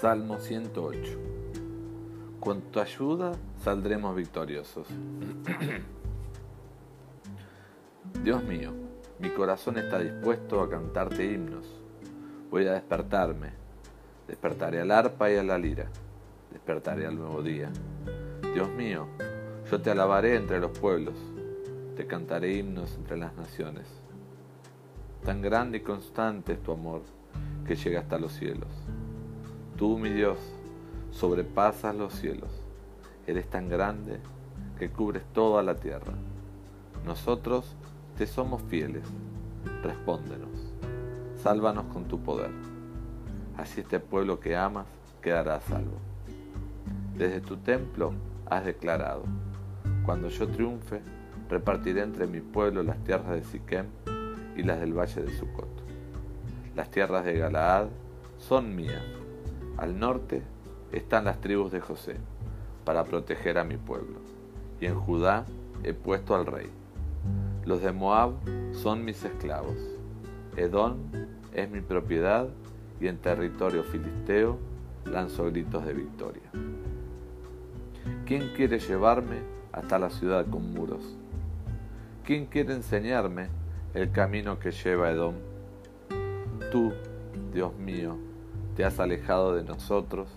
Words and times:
Salmo 0.00 0.38
108. 0.38 1.18
Con 2.40 2.62
tu 2.62 2.80
ayuda 2.80 3.32
saldremos 3.62 4.16
victoriosos. 4.16 4.88
Dios 8.24 8.42
mío, 8.44 8.72
mi 9.18 9.28
corazón 9.28 9.76
está 9.76 9.98
dispuesto 9.98 10.62
a 10.62 10.70
cantarte 10.70 11.30
himnos. 11.30 11.66
Voy 12.50 12.66
a 12.66 12.72
despertarme. 12.72 13.50
Despertaré 14.26 14.80
al 14.80 14.90
arpa 14.90 15.30
y 15.30 15.36
a 15.36 15.42
la 15.42 15.58
lira. 15.58 15.90
Despertaré 16.50 17.06
al 17.06 17.16
nuevo 17.16 17.42
día. 17.42 17.70
Dios 18.54 18.70
mío, 18.70 19.06
yo 19.70 19.82
te 19.82 19.90
alabaré 19.90 20.36
entre 20.36 20.60
los 20.60 20.78
pueblos. 20.78 21.16
Te 21.94 22.06
cantaré 22.06 22.54
himnos 22.54 22.94
entre 22.94 23.18
las 23.18 23.36
naciones. 23.36 23.86
Tan 25.26 25.42
grande 25.42 25.76
y 25.76 25.82
constante 25.82 26.54
es 26.54 26.62
tu 26.62 26.72
amor 26.72 27.02
que 27.66 27.76
llega 27.76 28.00
hasta 28.00 28.18
los 28.18 28.32
cielos. 28.32 28.70
Tú, 29.80 29.96
mi 29.96 30.10
Dios, 30.10 30.36
sobrepasas 31.10 31.96
los 31.96 32.12
cielos. 32.12 32.50
Eres 33.26 33.48
tan 33.48 33.70
grande 33.70 34.20
que 34.78 34.90
cubres 34.90 35.22
toda 35.32 35.62
la 35.62 35.76
tierra. 35.76 36.12
Nosotros 37.06 37.76
te 38.18 38.26
somos 38.26 38.60
fieles. 38.64 39.04
Respóndenos. 39.82 40.50
Sálvanos 41.42 41.86
con 41.86 42.04
tu 42.04 42.20
poder. 42.20 42.50
Así 43.56 43.80
este 43.80 44.00
pueblo 44.00 44.38
que 44.38 44.54
amas 44.54 44.84
quedará 45.22 45.58
salvo. 45.62 45.96
Desde 47.16 47.40
tu 47.40 47.56
templo 47.56 48.12
has 48.50 48.66
declarado, 48.66 49.22
cuando 50.04 50.28
yo 50.28 50.46
triunfe, 50.46 51.00
repartiré 51.48 52.02
entre 52.02 52.26
mi 52.26 52.42
pueblo 52.42 52.82
las 52.82 53.02
tierras 53.04 53.30
de 53.30 53.44
Siquem 53.44 53.86
y 54.58 54.62
las 54.62 54.78
del 54.78 54.92
valle 54.92 55.22
de 55.22 55.32
Sucot. 55.38 55.70
Las 56.76 56.90
tierras 56.90 57.24
de 57.24 57.38
Galaad 57.38 57.88
son 58.36 58.76
mías 58.76 59.19
al 59.76 59.98
norte 59.98 60.42
están 60.92 61.24
las 61.24 61.40
tribus 61.40 61.72
de 61.72 61.80
José, 61.80 62.16
para 62.84 63.04
proteger 63.04 63.58
a 63.58 63.64
mi 63.64 63.76
pueblo, 63.76 64.18
y 64.80 64.86
en 64.86 64.94
Judá 64.94 65.46
he 65.82 65.92
puesto 65.92 66.34
al 66.34 66.46
rey. 66.46 66.68
Los 67.64 67.82
de 67.82 67.92
Moab 67.92 68.32
son 68.72 69.04
mis 69.04 69.24
esclavos. 69.24 69.76
Edom 70.56 70.96
es 71.54 71.70
mi 71.70 71.80
propiedad 71.80 72.48
y 73.00 73.08
en 73.08 73.18
territorio 73.18 73.82
filisteo 73.84 74.58
lanzo 75.04 75.46
gritos 75.46 75.84
de 75.84 75.92
victoria. 75.92 76.50
¿Quién 78.26 78.52
quiere 78.54 78.78
llevarme 78.78 79.38
hasta 79.72 79.98
la 79.98 80.10
ciudad 80.10 80.46
con 80.46 80.72
muros? 80.72 81.16
¿Quién 82.24 82.46
quiere 82.46 82.74
enseñarme 82.74 83.48
el 83.94 84.10
camino 84.10 84.58
que 84.58 84.70
lleva 84.70 85.10
Edom? 85.10 85.34
Tú, 86.70 86.92
Dios 87.52 87.76
mío, 87.76 88.16
te 88.76 88.84
has 88.84 88.98
alejado 89.00 89.54
de 89.54 89.62
nosotros 89.62 90.28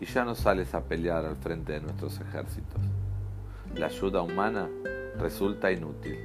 y 0.00 0.06
ya 0.06 0.24
no 0.24 0.34
sales 0.34 0.74
a 0.74 0.82
pelear 0.82 1.24
al 1.24 1.36
frente 1.36 1.72
de 1.72 1.80
nuestros 1.80 2.20
ejércitos. 2.20 2.80
La 3.74 3.86
ayuda 3.86 4.22
humana 4.22 4.68
resulta 5.18 5.70
inútil. 5.70 6.18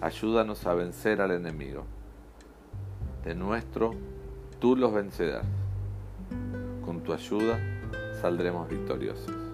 Ayúdanos 0.00 0.66
a 0.66 0.74
vencer 0.74 1.20
al 1.20 1.30
enemigo. 1.30 1.84
De 3.24 3.34
nuestro, 3.34 3.94
tú 4.60 4.76
los 4.76 4.92
vencerás. 4.92 5.44
Con 6.84 7.00
tu 7.00 7.12
ayuda 7.12 7.58
saldremos 8.20 8.68
victoriosos. 8.68 9.45